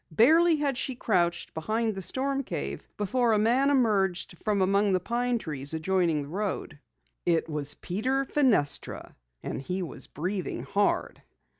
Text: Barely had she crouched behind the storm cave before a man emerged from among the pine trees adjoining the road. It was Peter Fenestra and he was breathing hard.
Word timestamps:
Barely 0.09 0.55
had 0.55 0.79
she 0.79 0.95
crouched 0.95 1.53
behind 1.53 1.93
the 1.93 2.01
storm 2.01 2.41
cave 2.41 2.89
before 2.97 3.33
a 3.33 3.37
man 3.37 3.69
emerged 3.69 4.35
from 4.39 4.63
among 4.63 4.93
the 4.93 4.99
pine 4.99 5.37
trees 5.37 5.75
adjoining 5.75 6.23
the 6.23 6.27
road. 6.27 6.79
It 7.23 7.47
was 7.47 7.75
Peter 7.75 8.25
Fenestra 8.25 9.13
and 9.43 9.61
he 9.61 9.83
was 9.83 10.07
breathing 10.07 10.63
hard. 10.63 11.21